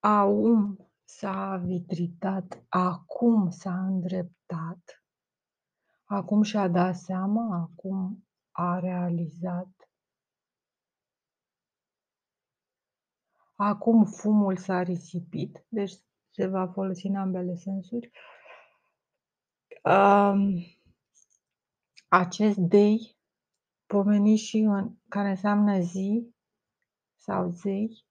[0.00, 5.04] Aum s-a vitritat, acum s-a îndreptat,
[6.04, 9.90] acum și-a dat seama, acum a realizat.
[13.54, 15.92] Acum fumul s-a risipit, deci
[16.30, 18.10] se va folosi în ambele sensuri.
[19.82, 20.64] Um,
[22.08, 23.16] acest dei,
[23.86, 26.34] pomenit și în, care înseamnă zi
[27.16, 28.07] sau zei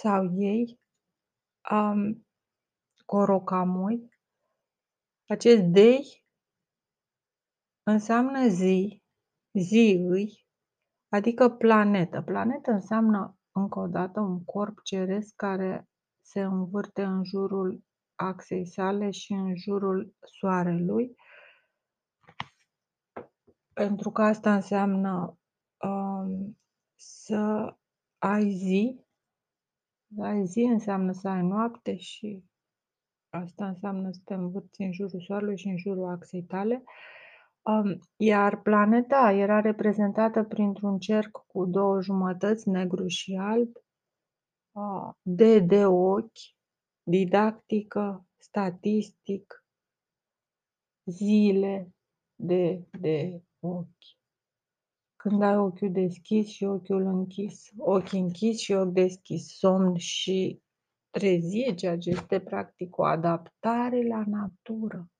[0.00, 0.80] sau ei,
[1.70, 2.26] um,
[3.04, 4.08] corocamoi,
[5.28, 6.24] acest dei
[7.82, 9.02] înseamnă zi,
[9.52, 10.46] zi îi,
[11.08, 12.22] adică planetă.
[12.22, 15.88] Planetă înseamnă, încă o dată, un corp ceresc care
[16.20, 17.84] se învârte în jurul
[18.14, 21.14] axei sale și în jurul soarelui,
[23.72, 25.38] pentru că asta înseamnă
[25.82, 26.58] um,
[26.94, 27.74] să
[28.18, 29.05] ai zi, să
[30.20, 32.44] ai zi înseamnă să ai noapte și
[33.28, 36.84] asta înseamnă să te învârți în jurul soarelui și în jurul axei tale.
[37.62, 43.76] Um, iar planeta era reprezentată printr-un cerc cu două jumătăți, negru și alb,
[44.72, 46.38] uh, de de ochi,
[47.02, 49.64] didactică, statistic,
[51.04, 51.94] zile
[52.34, 54.15] de de ochi.
[55.28, 60.62] Când ai ochiul deschis și ochiul închis, ochi închis și ochi deschis, somn și
[61.10, 65.10] trezie, ceea ce este practic o adaptare la natură.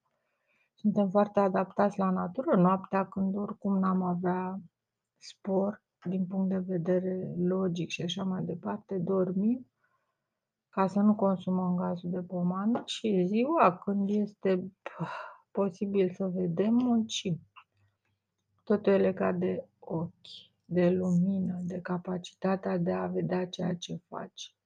[0.75, 4.61] Suntem foarte adaptați la natură, noaptea când oricum n-am avea
[5.17, 9.67] spor din punct de vedere logic și așa mai departe, dormim
[10.69, 14.73] ca să nu consumăm gazul de pomană și ziua când este
[15.51, 17.41] posibil să vedem, muncim.
[18.65, 24.57] Totul e legat de ochi, de lumină, de capacitatea de a vedea ceea ce faci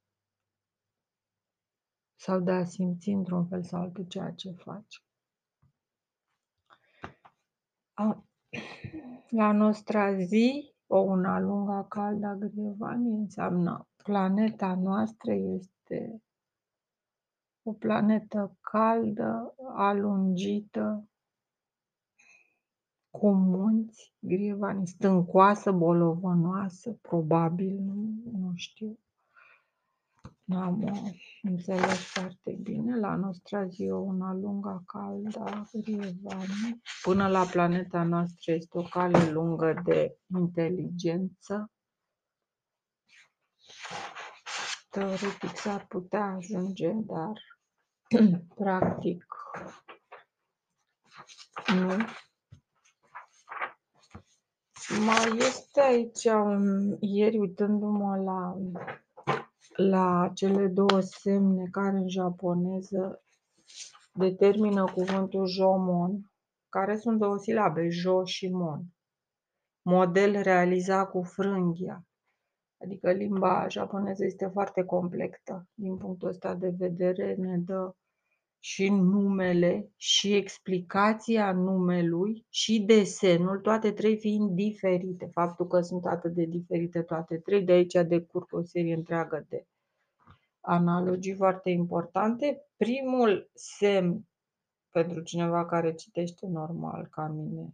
[2.20, 5.04] sau de a simți într-un fel sau altul ceea ce faci.
[9.28, 16.22] La nostra zi, o una lunga calda Grievani înseamnă planeta noastră este
[17.62, 21.08] o planetă caldă, alungită,
[23.10, 28.98] cu munți, Grievani, stâncoasă, bolovănoasă, probabil, nu, nu știu.
[30.44, 31.12] N-am uh,
[31.42, 32.98] înțeles foarte bine.
[32.98, 36.82] La nostra zi o una lungă, caldă, Grievani.
[37.02, 41.70] Până la planeta noastră este o cale lungă de inteligență.
[44.90, 47.40] Teoretic s-ar putea ajunge, dar
[48.54, 49.24] practic
[51.74, 51.96] nu.
[54.98, 58.56] Mai este aici, un, ieri uitându-mă la,
[59.76, 63.22] la cele două semne care în japoneză
[64.12, 66.32] determină cuvântul jomon,
[66.68, 68.82] care sunt două silabe, jo și mon.
[69.82, 72.04] Model realizat cu frânghia.
[72.82, 77.94] Adică limba japoneză este foarte complexă din punctul ăsta de vedere, ne dă
[78.62, 85.28] și numele și explicația numelui și desenul, toate trei fiind diferite.
[85.32, 89.66] Faptul că sunt atât de diferite toate trei, de aici decurg o serie întreagă de
[90.60, 92.64] analogii foarte importante.
[92.76, 94.28] Primul semn
[94.90, 97.72] pentru cineva care citește normal ca mine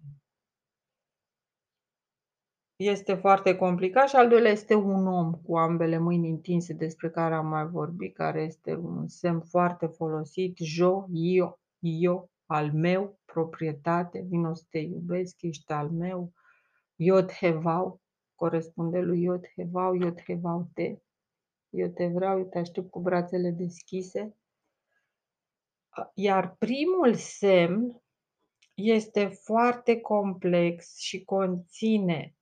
[2.77, 7.35] este foarte complicat și al doilea este un om cu ambele mâini întinse despre care
[7.35, 14.25] am mai vorbit, care este un semn foarte folosit, jo, io, io, al meu, proprietate,
[14.29, 16.33] vino să te iubesc, ești al meu,
[16.97, 18.01] iot hevau,
[18.35, 20.97] corespunde lui iot hevau, iot hevau te,
[21.71, 24.37] eu te vreau, eu te aștept cu brațele deschise.
[26.15, 28.03] Iar primul semn
[28.75, 32.36] este foarte complex și conține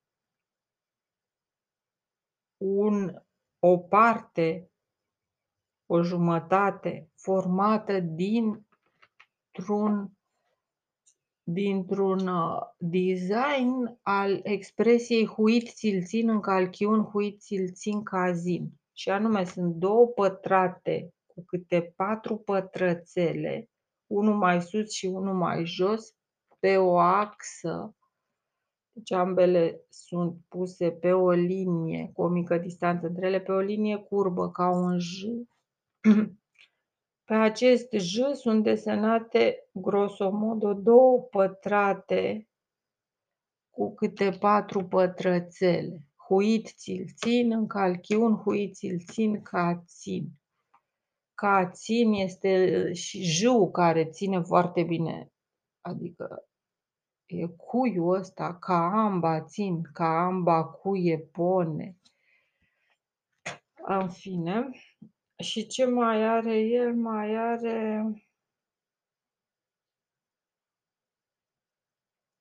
[2.65, 3.23] un,
[3.59, 4.71] o parte,
[5.87, 8.63] o jumătate formată dintr-un
[11.47, 18.73] dintr-un uh, design al expresiei huit țilțin în calchiun huit țilțin cazin.
[18.93, 23.71] Și anume sunt două pătrate cu câte patru pătrățele,
[24.07, 26.15] unul mai sus și unul mai jos,
[26.59, 27.95] pe o axă
[28.95, 33.59] deci ambele sunt puse pe o linie cu o mică distanță între ele, pe o
[33.59, 35.23] linie curbă ca un J.
[37.25, 42.49] Pe acest J sunt desenate grosomodo două pătrate
[43.71, 50.29] cu câte patru pătrățele, huit ți-l țin, în calchiun huit ți-l țin ca țin.
[51.35, 55.33] Ca țin este și jâu care ține foarte bine,
[55.81, 56.54] adică e
[57.57, 61.97] cuiul ăsta, ca amba țin, ca amba cuie pone.
[63.75, 64.71] În fine,
[65.39, 66.95] și ce mai are el?
[66.95, 68.05] Mai are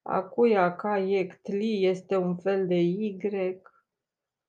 [0.03, 3.17] acuia ca ectli este un fel de Y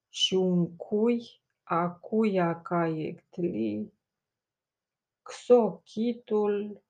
[0.08, 3.92] și un cui, acuia ca ectli,
[5.22, 6.82] xochitul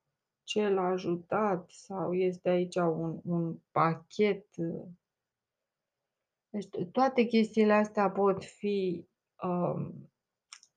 [0.45, 4.45] cel ajutat sau este aici un, un pachet.
[6.49, 9.05] Deci toate chestiile astea pot fi
[9.43, 10.09] um,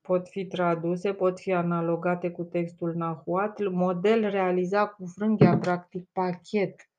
[0.09, 6.89] pot fi traduse, pot fi analogate cu textul Nahuatl, model realizat cu frânghia, practic pachet,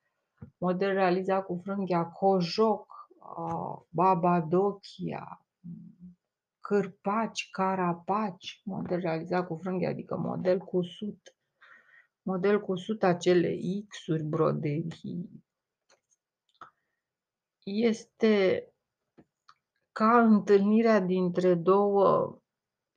[0.58, 3.08] model realizat cu frânghia Cojoc,
[3.88, 5.44] Babadochia,
[6.60, 11.34] Cârpaci, Carapaci, model realizat cu frânghia, adică model cusut,
[12.22, 13.58] model cusut acele
[13.88, 15.30] X-uri, broderii.
[17.62, 18.64] Este
[19.92, 22.38] ca întâlnirea dintre două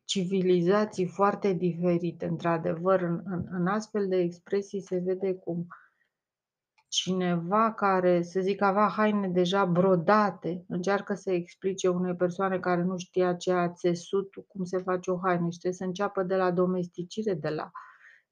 [0.05, 2.25] civilizații foarte diferite.
[2.25, 5.67] Într-adevăr, în, în, în astfel de expresii se vede cum
[6.87, 12.97] cineva care, să zic, avea haine deja brodate, încearcă să explice unei persoane care nu
[12.97, 16.51] știa ce a țesut, cum se face o haină și trebuie să înceapă de la
[16.51, 17.71] domesticire, de la,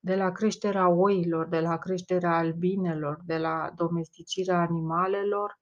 [0.04, 5.60] de la creșterea oilor, de la creșterea albinelor, de la domesticirea animalelor,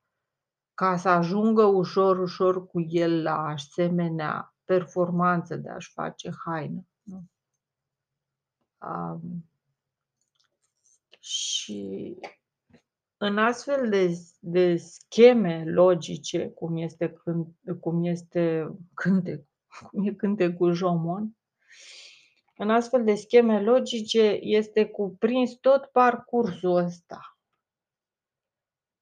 [0.73, 6.87] ca să ajungă ușor, ușor cu el la asemenea performanță de a-și face haină.
[7.01, 7.23] Nu?
[8.87, 9.49] Um,
[11.19, 12.17] și
[13.17, 17.47] în astfel de, de scheme logice, cum este, când,
[17.79, 19.47] cum este cânte,
[19.89, 21.37] cum e cântecul Jomon,
[22.61, 27.37] în astfel de scheme logice este cuprins tot parcursul ăsta.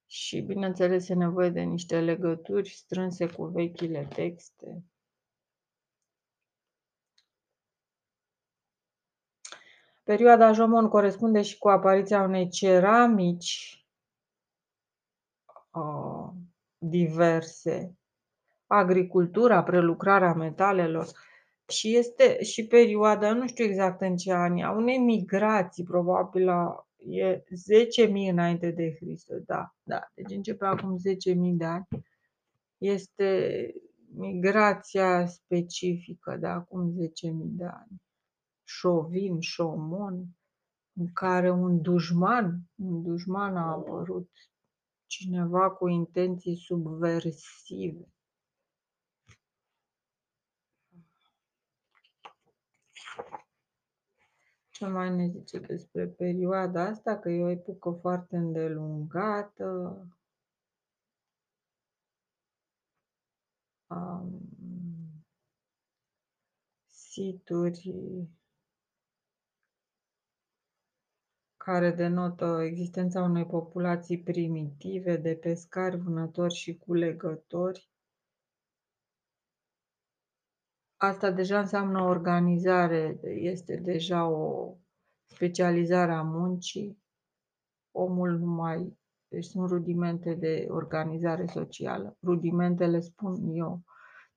[0.06, 4.84] Și, bineînțeles, e nevoie de niște legături strânse cu vechile texte.
[10.02, 13.86] Perioada Jomon corespunde și cu apariția unei ceramici
[15.70, 16.30] uh,
[16.78, 17.96] diverse,
[18.66, 21.08] agricultura, prelucrarea metalelor
[21.68, 26.88] și este și perioada, nu știu exact în ce ani, a unei migrații, probabil la
[27.06, 27.44] e
[28.06, 31.86] 10.000 înainte de Hristos, da, da, deci începe acum 10.000 de ani.
[32.78, 33.72] Este
[34.14, 37.06] migrația specifică de acum 10.000
[37.44, 38.02] de ani.
[38.64, 40.26] Șovin, Șomon,
[40.92, 44.30] în care un dușman, un dușman a apărut,
[45.06, 48.08] cineva cu intenții subversive.
[54.78, 57.18] Ce mai ne zice despre perioada asta?
[57.18, 60.06] Că e o epocă foarte îndelungată.
[63.86, 64.40] Um,
[66.86, 67.94] situri
[71.56, 77.90] care denotă existența unei populații primitive de pescari, vânători și culegători.
[81.00, 84.74] Asta deja înseamnă organizare, este deja o
[85.24, 87.02] specializare a muncii.
[87.90, 88.98] Omul nu mai.
[89.28, 92.16] Deci sunt rudimente de organizare socială.
[92.22, 93.82] Rudimentele spun eu,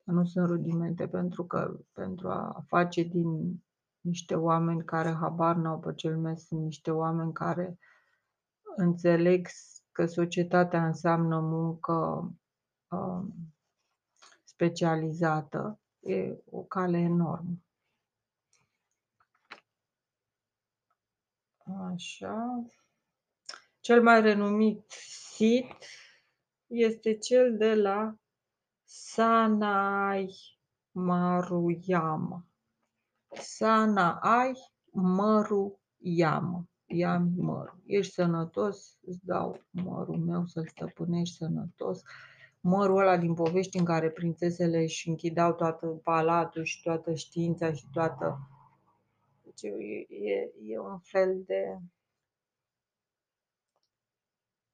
[0.04, 3.64] dar nu sunt rudimente pentru că pentru a face din
[4.02, 7.78] niște oameni care habar n-au pe cel mes, sunt niște oameni care
[8.76, 9.48] înțeleg
[9.92, 11.94] că societatea înseamnă muncă
[12.88, 13.34] um,
[14.44, 17.58] specializată, e o cale enormă.
[21.94, 22.66] Așa.
[23.80, 24.92] Cel mai renumit
[25.34, 25.76] sit
[26.68, 28.16] este cel de la
[28.84, 30.36] Sanai
[30.92, 32.46] Maruyama.
[33.32, 34.54] Sana ai,
[34.92, 36.66] mărul iamă.
[36.86, 37.82] Iami mărul.
[37.86, 42.02] Ești sănătos, îți dau mărul meu să-l stăpânești sănătos.
[42.64, 47.88] Mărul ăla din povești în care prințesele își închidau toată palatul și toată știința și
[47.92, 48.50] toată...
[49.44, 51.78] Deci e, e, e un fel de...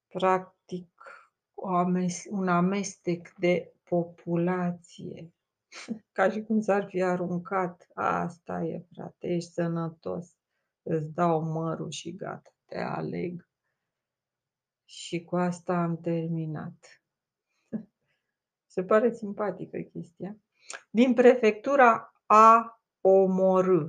[0.08, 0.92] Practic,
[2.30, 5.32] un amestec de populație
[6.12, 7.88] ca și cum s-ar fi aruncat.
[7.94, 10.36] Asta e, frate, ești sănătos.
[10.84, 13.50] Îți dau mărul și gata, te aleg.
[14.86, 17.02] Și cu asta am terminat.
[18.78, 20.38] Se pare simpatică chestia.
[20.90, 23.88] Din prefectura a omorâ.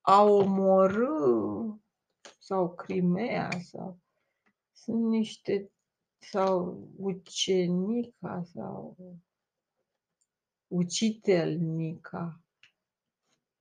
[0.00, 1.74] A omorâ
[2.38, 3.98] sau Crimea sau
[4.72, 5.72] sunt niște
[6.18, 8.96] sau ucenica sau
[10.66, 12.40] ucitelnica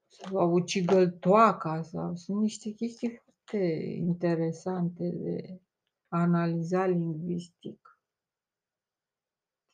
[0.07, 3.65] sau ucigăltoaca sau sunt niște chestii foarte
[3.97, 5.59] interesante de
[6.07, 7.84] analizat lingvistic.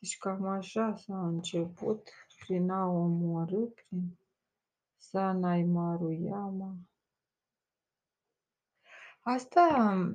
[0.02, 4.18] Deci cam așa s-a început prin a omorâ, prin
[4.96, 6.76] Sanai Maruyama.
[9.20, 10.10] Asta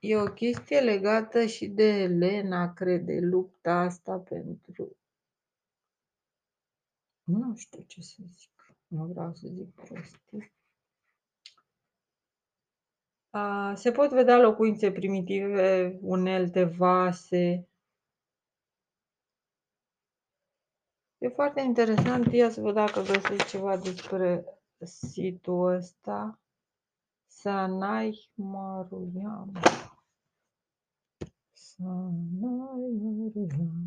[0.00, 4.96] e o chestie legată și de Elena, cred, de lupta asta pentru...
[7.24, 10.52] Nu știu ce să zic, nu vreau să zic prostii.
[13.74, 17.67] Se pot vedea locuințe primitive, unelte, vase.
[21.20, 24.44] E foarte interesant, ia să văd dacă găsesc ceva despre
[24.84, 26.40] situl ăsta.
[27.26, 29.60] Sanai Maruyama.
[31.52, 33.84] Sanai Maruyama.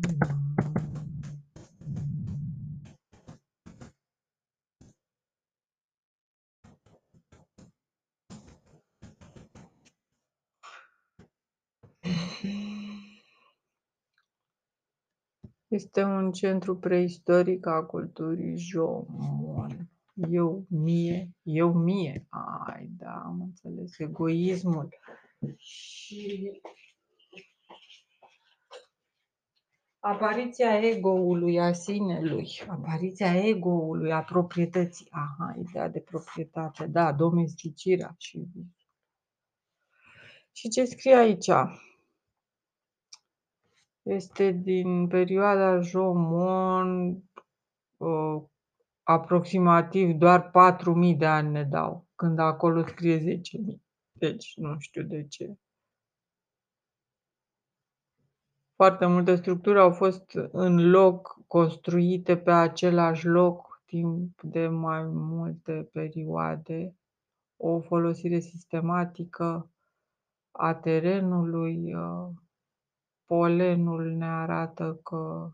[15.72, 19.90] Este un centru preistoric a culturii Jomon.
[20.30, 22.26] Eu mie, eu mie.
[22.66, 23.98] Ai, da, am înțeles.
[23.98, 24.88] Egoismul.
[25.56, 26.50] Și
[29.98, 35.06] apariția ego-ului, a sinelui, apariția ego-ului, a proprietății.
[35.10, 38.46] Aha, ideea de proprietate, da, domesticirea și...
[40.52, 41.50] Și ce scrie aici?
[44.02, 47.22] Este din perioada Jomon,
[47.96, 48.42] uh,
[49.02, 53.80] aproximativ doar 4.000 de ani ne dau, când acolo scrie 10.000.
[54.12, 55.56] Deci nu știu de ce.
[58.74, 65.88] Foarte multe structuri au fost în loc construite pe același loc timp de mai multe
[65.92, 66.96] perioade.
[67.56, 69.70] O folosire sistematică
[70.50, 72.28] a terenului, uh,
[73.32, 75.52] polenul ne arată că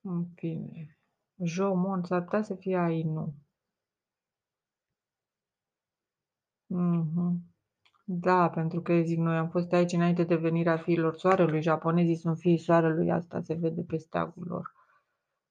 [0.00, 0.98] în fine,
[1.44, 3.34] Jomon s-ar putea să fie Ainu.
[6.66, 7.54] Mhm.
[8.04, 11.62] Da, pentru că zic, noi am fost aici înainte de venirea fiilor soarelui.
[11.62, 14.72] Japonezii sunt fiii soarelui, asta se vede pe steagul lor.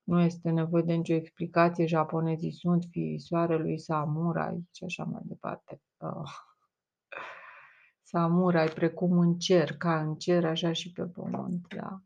[0.04, 5.82] Nu este nevoie de nicio explicație, japonezii sunt fiii soarelui, samurai și așa mai departe.
[5.98, 6.55] Uh.
[8.16, 12.02] Samurai, precum în cer, ca în cer, așa și pe pământ, da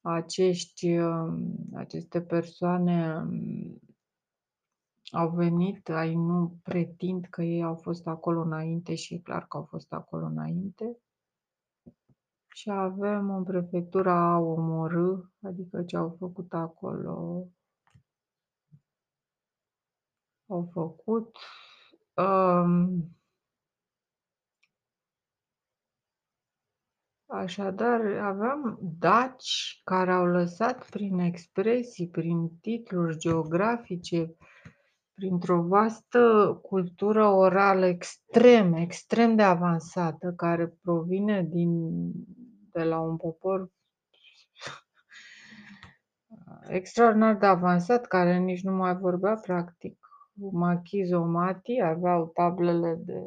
[0.00, 3.80] acești, um, aceste persoane um,
[5.10, 9.56] au venit, ai nu pretind că ei au fost acolo înainte și e clar că
[9.56, 10.98] au fost acolo înainte.
[12.48, 17.46] Și avem în prefectura Omorâ, adică ce au făcut acolo,
[20.46, 21.36] au făcut.
[22.14, 23.19] Um,
[27.32, 34.34] Așadar, aveam daci care au lăsat prin expresii, prin titluri geografice,
[35.14, 41.80] printr-o vastă cultură orală extrem, extrem de avansată, care provine din,
[42.72, 43.70] de la un popor
[46.68, 49.98] extraordinar de avansat, care nici nu mai vorbea practic.
[50.52, 53.18] Machizomati aveau tablele de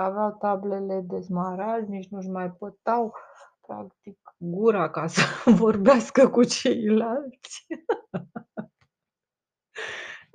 [0.00, 3.14] aveau tablele de smarald, nici nu-și mai pătau
[3.66, 5.20] practic gura ca să
[5.62, 7.66] vorbească cu ceilalți.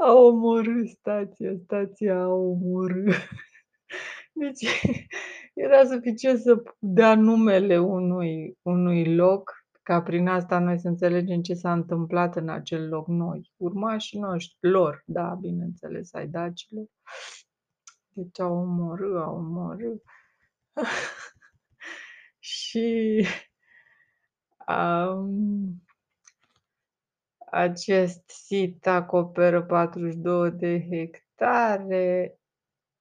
[0.06, 3.14] a omorât stația, stația a omorât.
[4.42, 4.66] Deci
[5.54, 9.54] era suficient să dea numele unui, unui loc
[9.84, 14.70] ca prin asta noi să înțelegem ce s-a întâmplat în acel loc noi, urmașii noștri,
[14.70, 16.86] lor, da, bineînțeles, ai dacilor.
[18.16, 20.04] Deci a omorât, a omorât.
[22.40, 23.26] și
[24.68, 25.84] um,
[27.52, 32.40] acest sit acoperă 42 de hectare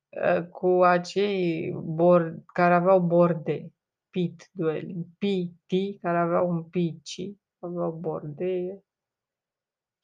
[0.08, 3.72] uh, cu acei bord, care aveau borde,
[4.10, 8.84] pit dwelling, PT, care aveau un pici, aveau bordee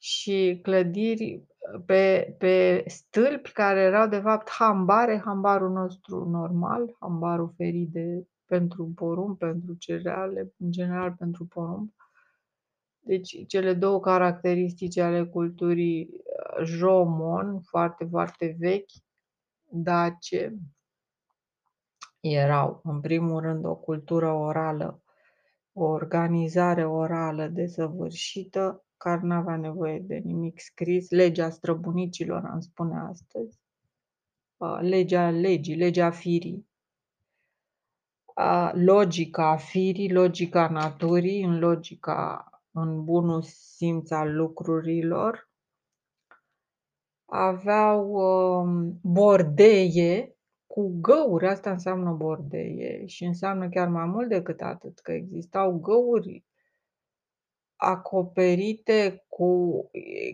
[0.01, 1.43] și clădiri
[1.85, 8.91] pe, pe stâlpi care erau de fapt hambare, hambarul nostru normal, hambarul ferit de pentru
[8.95, 11.93] porumb, pentru cereale, în general pentru porumb.
[12.99, 18.91] Deci cele două caracteristici ale culturii uh, Jomon, foarte, foarte vechi,
[19.63, 20.55] dace,
[22.19, 25.01] erau, în primul rând, o cultură orală,
[25.73, 32.99] o organizare orală desăvârșită, care nu avea nevoie de nimic scris, legea străbunicilor, am spune
[33.09, 33.59] astăzi,
[34.79, 36.67] legea legii, legea firii,
[38.71, 45.49] logica firii, logica naturii, în logica, în bunul simț al lucrurilor,
[47.25, 50.35] aveau um, bordeie
[50.67, 56.43] cu găuri, asta înseamnă bordeie și înseamnă chiar mai mult decât atât, că existau găuri
[57.83, 59.89] acoperite cu...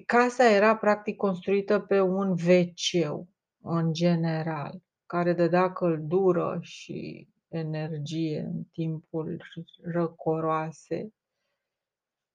[0.05, 3.25] Casa era practic construită pe un wc
[3.61, 9.41] în general, care dădea căldură și energie în timpul
[9.83, 11.13] răcoroase,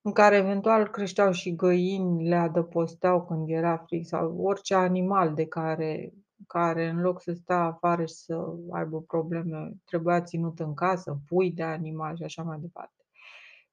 [0.02, 5.47] în care eventual creșteau și găini, le adăposteau când era frig sau orice animal de
[5.47, 6.12] care,
[6.47, 11.52] care în loc să stea afară și să aibă probleme, trebuia ținut în casă, pui
[11.52, 13.01] de animal și așa mai departe.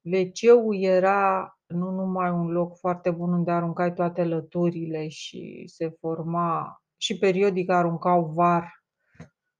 [0.01, 6.81] Wc era nu numai un loc foarte bun unde aruncai toate lăturile și se forma
[6.97, 8.83] și periodic aruncau var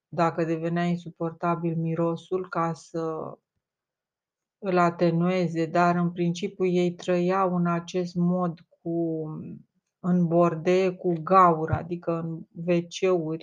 [0.07, 3.33] dacă devenea insuportabil mirosul ca să
[4.57, 9.25] îl atenueze, dar în principiu ei trăiau în acest mod cu,
[9.99, 13.37] în bordee cu gaură, adică în wc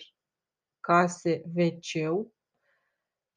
[0.81, 2.26] case wc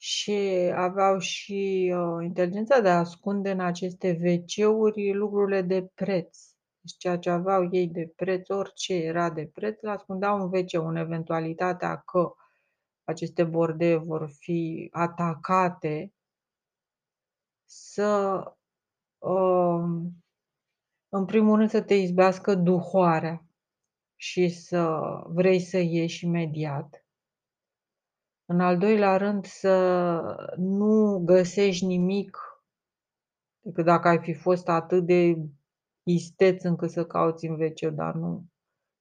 [0.01, 0.31] și
[0.75, 4.75] aveau și uh, inteligența de a ascunde în aceste wc
[5.13, 6.37] lucrurile de preț.
[6.81, 10.73] Deci ceea ce aveau ei de preț, orice era de preț, le ascundeau în wc
[10.73, 12.33] în eventualitatea că
[13.03, 16.13] aceste bordee vor fi atacate
[17.65, 18.43] să,
[19.17, 20.23] um,
[21.09, 23.45] în primul rând, să te izbească duhoarea
[24.15, 27.03] și să vrei să ieși imediat.
[28.51, 29.75] În al doilea rând, să
[30.57, 32.37] nu găsești nimic
[33.59, 35.35] decât dacă ai fi fost atât de
[36.03, 38.45] isteț încât să cauți în wc dar nu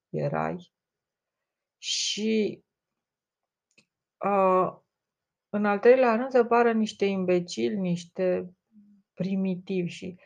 [0.08, 0.72] erai.
[1.78, 2.64] Și
[4.24, 4.76] uh,
[5.48, 8.54] în al treilea rând să pară niște imbecili, niște
[9.14, 10.18] primitivi și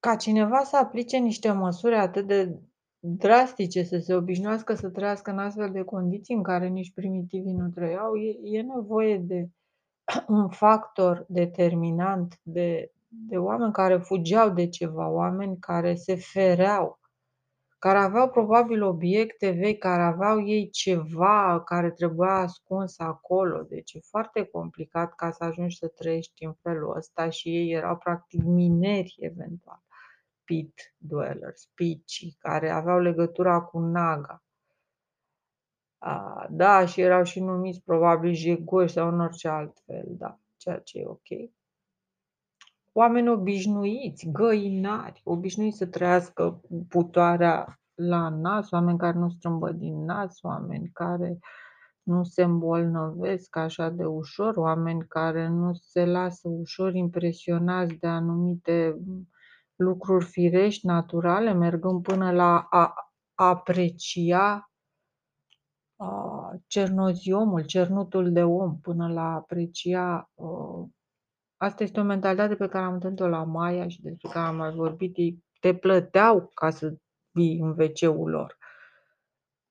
[0.00, 2.60] ca cineva să aplice niște măsuri atât de
[3.06, 7.68] drastice, să se obișnuiască să trăiască în astfel de condiții în care nici primitivii nu
[7.68, 9.48] trăiau, e, e nevoie de
[10.28, 16.98] un factor determinant de, de oameni care fugeau de ceva, oameni care se fereau
[17.86, 23.62] care aveau probabil obiecte vechi, care aveau ei ceva care trebuia ascuns acolo.
[23.62, 27.96] Deci e foarte complicat ca să ajungi să trăiești în felul ăsta și ei erau
[27.96, 29.82] practic mineri eventual,
[30.46, 34.44] pit dwellers, pici, care aveau legătura cu Naga.
[35.98, 40.78] A, da, și erau și numiți probabil jegoși sau în orice alt fel, da, ceea
[40.78, 41.50] ce e ok
[42.98, 50.04] oameni obișnuiți, găinari, obișnuiți să trăiască cu putoarea la nas, oameni care nu strâmbă din
[50.04, 51.38] nas, oameni care
[52.02, 58.96] nu se îmbolnăvesc așa de ușor, oameni care nu se lasă ușor impresionați de anumite
[59.76, 62.94] lucruri firești, naturale, mergând până la a
[63.34, 64.70] aprecia
[65.96, 70.30] a, cernoziomul, cernutul de om, până la a aprecia
[71.56, 74.72] Asta este o mentalitate pe care am întâlnit-o la Maia și despre care am mai
[74.72, 75.16] vorbit.
[75.16, 76.96] Ei te plăteau ca să
[77.30, 78.58] vii în wc lor.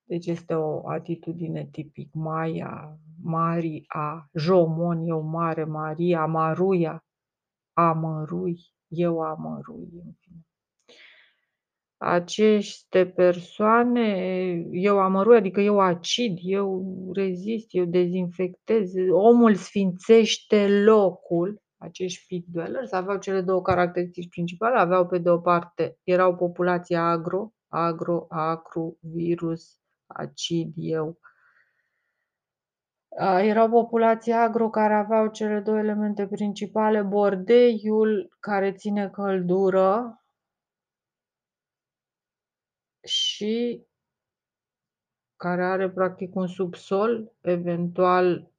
[0.04, 7.06] Deci este o atitudine tipic Maia, Maria, Jomon, eu mare, Maria, Maruia,
[7.74, 10.46] amărui, eu amărui, în fine
[11.98, 14.10] aceste persoane,
[14.72, 22.92] eu amărui, adică eu acid, eu rezist, eu dezinfectez, omul sfințește locul, acești pit dwellers
[22.92, 28.98] aveau cele două caracteristici principale, aveau pe de o parte, erau populația agro, agro, acru,
[29.02, 31.20] virus, acid, eu.
[33.18, 40.20] Erau populația agro care aveau cele două elemente principale, bordeiul care ține căldură,
[43.06, 43.86] și
[45.36, 48.52] care are practic un subsol, eventual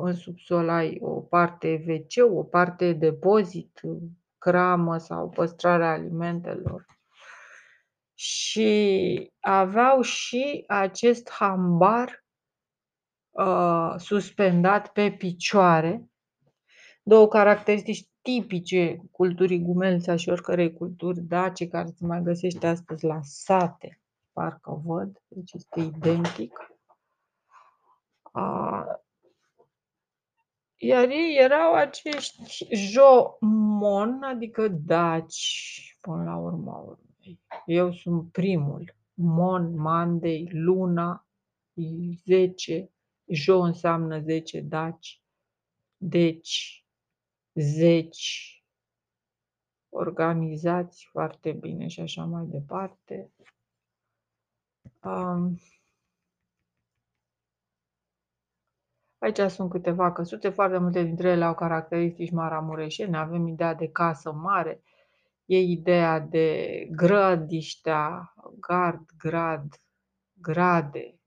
[0.00, 3.80] în subsol ai o parte WC, o parte depozit,
[4.38, 6.86] cramă sau păstrarea alimentelor.
[8.14, 12.21] Și aveau și acest hambar
[13.32, 16.10] uh, suspendat pe picioare,
[17.02, 23.20] două caracteristici tipice culturii Gumelța și oricărei culturi dace care se mai găsește astăzi la
[23.22, 24.00] sate,
[24.32, 26.72] parcă văd, deci este identic.
[28.22, 28.86] A,
[30.76, 36.98] iar ei erau acești jomon, adică daci, până la urmă.
[37.66, 38.94] Eu sunt primul.
[39.14, 41.26] Mon, Mandei, Luna,
[42.24, 42.91] 10,
[43.32, 45.22] Jo înseamnă 10 daci,
[45.96, 46.86] deci,
[47.54, 48.56] zeci,
[49.88, 53.32] organizați foarte bine și așa mai departe.
[55.02, 55.58] Um,
[59.22, 64.32] Aici sunt câteva căsuțe, foarte multe dintre ele au caracteristici maramureșene, avem ideea de casă
[64.32, 64.82] mare,
[65.44, 69.82] e ideea de grădiștea, gard, grad,
[70.32, 71.20] grade,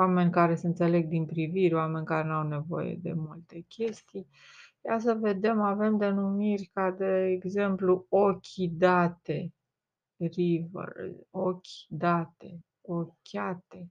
[0.00, 4.26] oameni care se înțeleg din priviri, oameni care nu au nevoie de multe chestii.
[4.84, 9.52] Ia să vedem, avem denumiri ca de exemplu ochii date,
[10.16, 10.92] river,
[11.30, 13.90] ochi date, ochiate,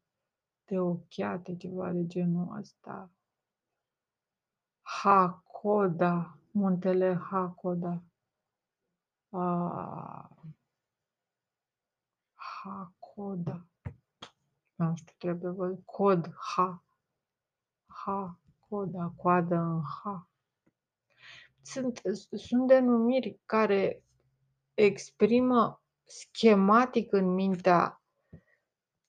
[0.65, 3.11] de ochiate, ceva de genul ăsta.
[4.81, 8.03] Hakoda, muntele Hakoda.
[9.31, 10.29] Ah,
[12.35, 13.68] Hakoda.
[14.79, 15.85] Nu știu, trebuie văzut.
[15.85, 16.57] Cod H.
[17.87, 18.05] H.
[18.69, 20.27] Coda, coadă în H.
[21.61, 24.03] Sunt, sunt denumiri care
[24.73, 28.01] exprimă schematic în mintea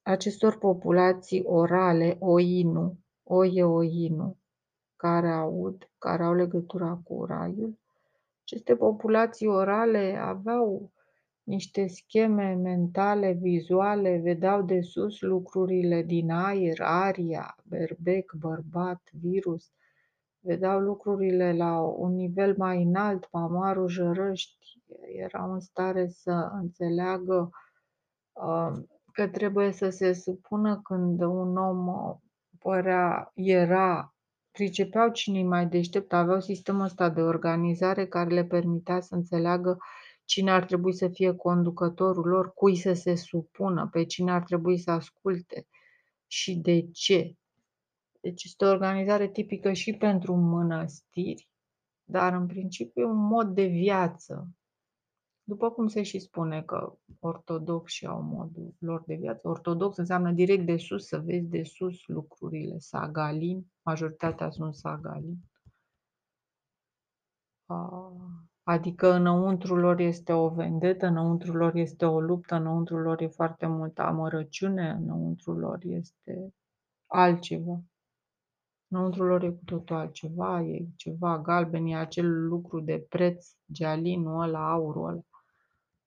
[0.03, 4.37] acestor populații orale, oinu, oie oinu,
[4.97, 7.79] care aud, care au legătura cu raiul.
[8.43, 10.91] Aceste populații orale aveau
[11.51, 19.73] niște scheme mentale, vizuale, vedeau de sus lucrurile din aer, aria, berbec, bărbat, virus,
[20.41, 24.81] vedeau lucrurile la un nivel mai înalt, pamarul jărăști,
[25.17, 27.51] erau în stare să înțeleagă
[28.33, 28.73] uh,
[29.13, 32.15] că trebuie să se supună când un om uh,
[32.59, 34.15] părea, era,
[34.51, 39.79] pricepeau cine mai deștept, aveau sistemul ăsta de organizare care le permitea să înțeleagă
[40.31, 44.79] cine ar trebui să fie conducătorul lor, cui să se supună, pe cine ar trebui
[44.79, 45.67] să asculte
[46.27, 47.37] și de ce.
[48.21, 51.49] Deci este o organizare tipică și pentru mănăstiri,
[52.05, 54.49] dar în principiu un mod de viață.
[55.43, 59.49] După cum se și spune că ortodoxi au modul lor de viață.
[59.49, 62.79] Ortodox înseamnă direct de sus, să vezi de sus lucrurile.
[62.79, 65.39] Sagalin, majoritatea sunt sagalin.
[67.67, 68.50] Ah.
[68.63, 73.67] Adică înăuntru lor este o vendetă, înăuntru lor este o luptă, înăuntru lor e foarte
[73.67, 76.55] multă amărăciune, înăuntru lor este
[77.07, 77.81] altceva.
[78.89, 84.41] Înăuntru lor e cu totul altceva, e ceva galben, e acel lucru de preț, gealinul
[84.43, 85.21] ăla, aurul ăla.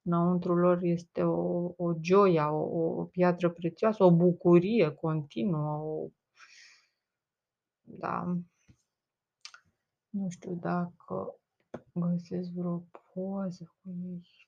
[0.02, 6.08] Înăuntru lor este o, o joia, o, o piatră prețioasă, o bucurie continuă, o...
[7.82, 8.38] da.
[10.10, 11.38] Nu știu dacă
[11.94, 12.84] găsesc vreo
[13.14, 14.48] poză cu ei.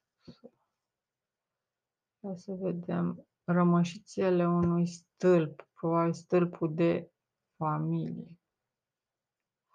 [2.19, 7.09] Ia să vedem rămășițele unui stâlp, probabil stâlpul de
[7.55, 8.27] familie.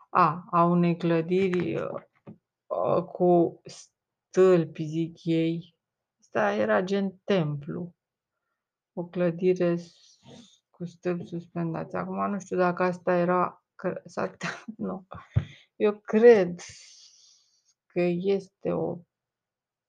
[0.08, 5.76] A, a unei clădiri uh, cu stâlpi, zic ei.
[6.20, 7.94] Asta era gen templu.
[8.92, 9.76] O clădire
[10.70, 11.96] cu stâlpi suspendați.
[11.96, 13.64] Acum nu știu dacă asta era...
[14.76, 15.06] Nu.
[15.76, 16.60] Eu cred
[17.92, 18.98] că este o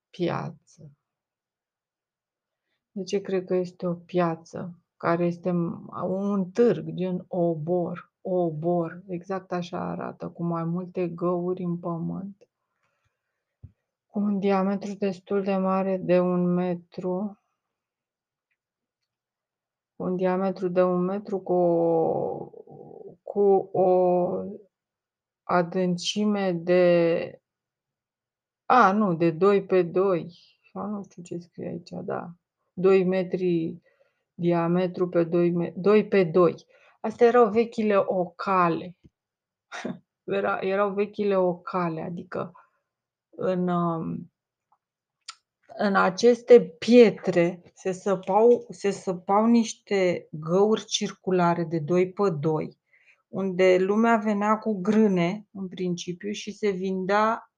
[0.09, 0.91] piață.
[2.91, 4.79] De ce cred că este o piață?
[4.97, 5.49] Care este
[6.03, 12.47] un târg, gen obor, obor, exact așa arată, cu mai multe găuri în pământ,
[14.07, 17.39] cu un diametru destul de mare de un metru,
[19.95, 22.51] un diametru de un metru cu o,
[23.21, 24.29] cu o
[25.43, 27.40] adâncime de
[28.73, 30.27] a, nu, de 2 pe 2.
[30.73, 32.31] Sau nu știu ce scrie aici, da.
[32.73, 33.81] 2 metri
[34.33, 36.55] diametru pe 2, me- 2 pe 2.
[37.01, 38.95] Astea erau vechile ocale.
[40.23, 42.51] Era, erau vechile ocale, adică
[43.29, 44.31] în, um,
[45.77, 52.77] în aceste pietre se săpau, se săpau niște găuri circulare de 2 pe 2,
[53.27, 57.50] unde lumea venea cu grâne, în principiu, și se vindea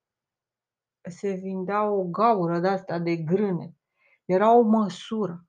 [1.09, 3.75] se vindea o gaură de asta de grâne.
[4.25, 5.47] Era o măsură.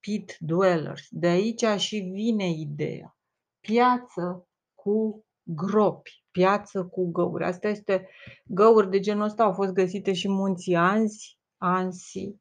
[0.00, 1.06] Pit dwellers.
[1.10, 3.16] De aici și vine ideea.
[3.60, 6.24] Piață cu gropi.
[6.30, 7.44] piață cu găuri.
[7.44, 8.08] Asta este
[8.44, 12.34] găuri de genul ăsta au fost găsite și în munții Anzi, Ansi,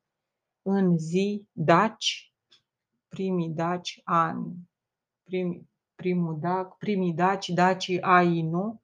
[0.61, 2.33] în zi, Daci,
[3.07, 4.69] primii Daci, ani,
[5.23, 8.81] primii, primul Dac, primii Daci, Daci, Ainu.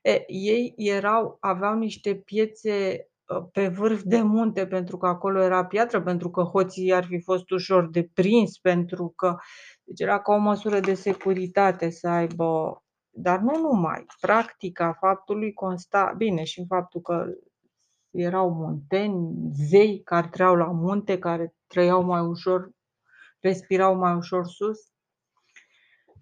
[0.00, 5.64] E, ei erau, aveau niște piețe ă, pe vârf de munte, pentru că acolo era
[5.66, 9.36] piatră, pentru că hoții ar fi fost ușor de prins, pentru că
[9.84, 12.82] deci era ca o măsură de securitate să aibă
[13.12, 14.06] dar nu numai.
[14.20, 17.26] Practica faptului consta, bine, și în faptul că
[18.10, 22.70] erau munteni, zei care trăiau la munte, care trăiau mai ușor,
[23.40, 24.78] respirau mai ușor sus.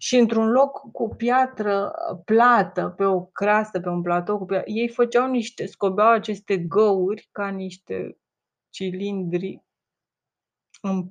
[0.01, 1.93] Și într-un loc cu piatră
[2.25, 7.29] plată, pe o crastă, pe un platou cu piatră, ei făceau niște, scobeau aceste găuri
[7.31, 8.17] ca niște
[8.69, 9.63] cilindri
[10.81, 11.09] în,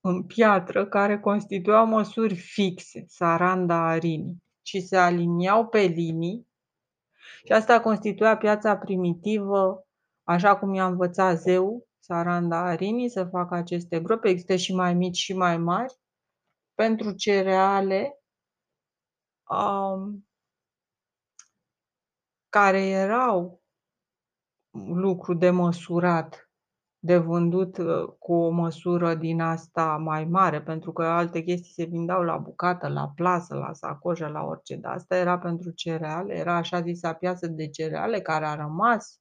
[0.00, 6.48] în piatră care constituiau măsuri fixe, saranda arinii și se aliniau pe linii
[7.44, 9.88] și asta constituia piața primitivă,
[10.22, 14.28] așa cum i-a învățat zeu, Saranda Arini, să facă aceste grope.
[14.28, 15.94] Există și mai mici și mai mari
[16.74, 18.19] pentru cereale
[19.50, 20.28] um,
[22.48, 23.62] care erau
[24.70, 26.50] lucru de măsurat
[27.02, 31.84] de vândut uh, cu o măsură din asta mai mare, pentru că alte chestii se
[31.84, 34.76] vindeau la bucată, la plasă, la sacoșă, la orice.
[34.76, 39.20] Dar asta era pentru cereale, era așa zisa piață de cereale care a rămas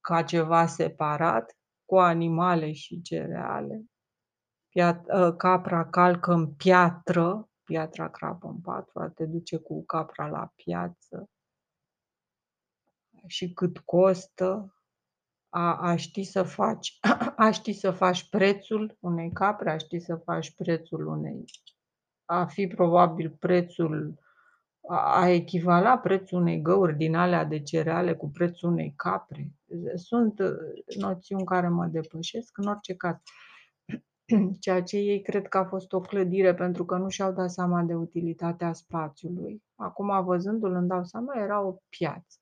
[0.00, 3.84] ca ceva separat cu animale și cereale.
[5.08, 11.30] Ă, capra calcă în piatră, piatra crapă în patru, te duce cu capra la piață
[13.26, 14.74] și cât costă,
[15.48, 16.98] a, a ști să faci,
[17.36, 21.44] a ști să faci prețul unei capre, a ști să faci prețul unei,
[22.24, 24.18] a fi probabil prețul,
[24.88, 29.52] a, a echivala prețul unei găuri din alea de cereale cu prețul unei capre.
[29.94, 30.52] Sunt uh,
[30.96, 33.16] noțiuni care mă depășesc în orice caz.
[34.60, 37.82] Ceea ce ei cred că a fost o clădire pentru că nu și-au dat seama
[37.82, 39.62] de utilitatea spațiului.
[39.74, 42.38] Acum, văzându-l, îmi dau seama, era o piață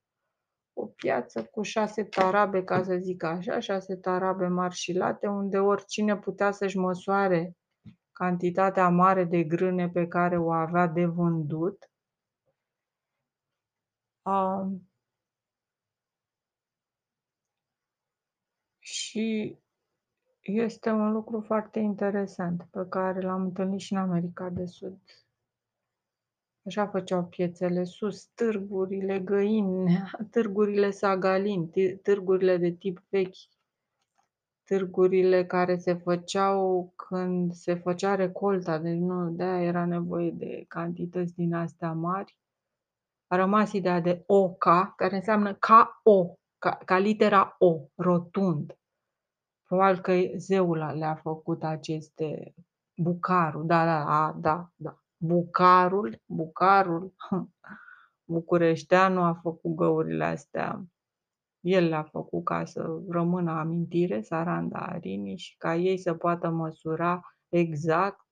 [0.78, 5.58] o piață cu șase tarabe, ca să zic așa, șase tarabe mari și late, unde
[5.58, 7.56] oricine putea să-și măsoare
[8.12, 11.90] cantitatea mare de grâne pe care o avea de vândut.
[14.22, 14.88] Um,
[18.78, 19.58] și
[20.52, 24.98] este un lucru foarte interesant pe care l-am întâlnit și în America de Sud.
[26.66, 29.98] Așa făceau piețele sus, târgurile găini,
[30.30, 31.70] târgurile sagalin,
[32.02, 33.36] târgurile de tip vechi,
[34.64, 41.34] târgurile care se făceau când se făcea recolta, deci nu, de-aia era nevoie de cantități
[41.34, 42.36] din astea mari.
[43.26, 48.77] A rămas ideea de oca, care înseamnă ca o, ca, ca litera O, rotund.
[49.68, 52.54] Probabil că zeul le-a făcut aceste
[52.96, 54.98] bucarul, da, da, a, da, da.
[55.16, 57.14] Bucarul, Bucarul,
[58.34, 60.86] Bucureșteanu a făcut găurile astea.
[61.60, 67.20] El le-a făcut ca să rămână amintire, Saranda Arini, și ca ei să poată măsura
[67.48, 68.26] exact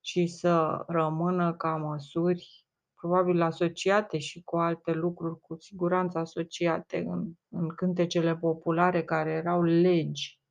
[0.00, 7.32] și să rămână ca măsuri probabil asociate și cu alte lucruri, cu siguranță asociate în,
[7.48, 10.42] în cântecele populare care erau legi.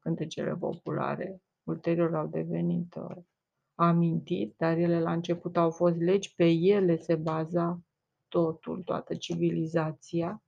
[0.00, 3.16] Cântecele populare ulterior au devenit uh,
[3.74, 7.80] amintit, dar ele la început au fost legi, pe ele se baza
[8.28, 10.42] totul, toată civilizația.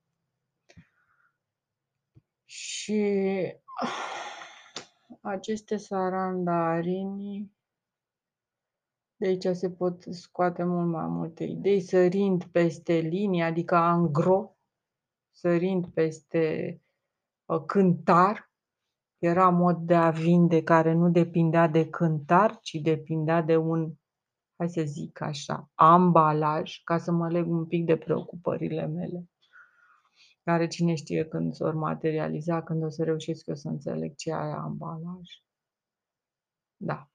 [2.45, 3.03] Și
[5.21, 7.53] aceste sarandarini,
[9.17, 14.57] de aici se pot scoate mult mai multe idei, sărind peste linie, adică angro,
[15.31, 16.77] sărind peste
[17.45, 18.52] uh, cântar,
[19.23, 23.93] era mod de a vinde care nu depindea de cântar, ci depindea de un,
[24.57, 29.31] hai să zic așa, ambalaj, ca să mă leg un pic de preocupările mele,
[30.45, 34.57] care cine știe când s-or materializa, când o să reușesc eu să înțeleg ce aia
[34.57, 35.29] ambalaj.
[36.77, 37.12] Da.